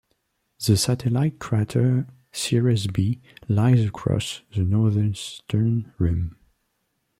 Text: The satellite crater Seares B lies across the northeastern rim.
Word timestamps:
The 0.65 0.77
satellite 0.77 1.37
crater 1.37 2.07
Seares 2.33 2.87
B 2.91 3.21
lies 3.47 3.85
across 3.85 4.41
the 4.51 4.63
northeastern 4.63 5.93
rim. 5.99 6.37